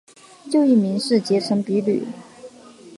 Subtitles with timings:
[0.51, 2.03] 旧艺名是结城比吕。